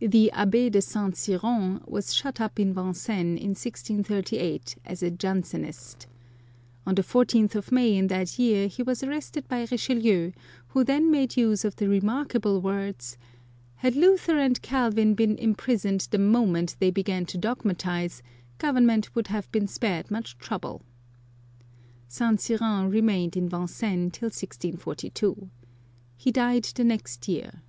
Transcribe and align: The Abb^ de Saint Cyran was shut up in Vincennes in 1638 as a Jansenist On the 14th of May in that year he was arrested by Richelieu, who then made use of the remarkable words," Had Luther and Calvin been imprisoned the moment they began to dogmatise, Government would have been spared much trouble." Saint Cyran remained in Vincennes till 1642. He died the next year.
The 0.00 0.32
Abb^ 0.34 0.72
de 0.72 0.82
Saint 0.82 1.16
Cyran 1.16 1.80
was 1.86 2.12
shut 2.12 2.40
up 2.40 2.58
in 2.58 2.74
Vincennes 2.74 3.38
in 3.40 3.50
1638 3.50 4.78
as 4.84 5.00
a 5.00 5.12
Jansenist 5.12 6.08
On 6.84 6.96
the 6.96 7.02
14th 7.04 7.54
of 7.54 7.70
May 7.70 7.96
in 7.96 8.08
that 8.08 8.36
year 8.36 8.66
he 8.66 8.82
was 8.82 9.04
arrested 9.04 9.46
by 9.46 9.64
Richelieu, 9.70 10.32
who 10.70 10.82
then 10.82 11.08
made 11.08 11.36
use 11.36 11.64
of 11.64 11.76
the 11.76 11.88
remarkable 11.88 12.60
words," 12.60 13.16
Had 13.76 13.94
Luther 13.94 14.40
and 14.40 14.60
Calvin 14.60 15.14
been 15.14 15.36
imprisoned 15.38 16.08
the 16.10 16.18
moment 16.18 16.74
they 16.80 16.90
began 16.90 17.24
to 17.26 17.38
dogmatise, 17.38 18.22
Government 18.58 19.14
would 19.14 19.28
have 19.28 19.48
been 19.52 19.68
spared 19.68 20.10
much 20.10 20.36
trouble." 20.38 20.82
Saint 22.08 22.40
Cyran 22.40 22.90
remained 22.90 23.36
in 23.36 23.48
Vincennes 23.48 24.10
till 24.14 24.26
1642. 24.30 25.48
He 26.16 26.32
died 26.32 26.64
the 26.74 26.82
next 26.82 27.28
year. 27.28 27.62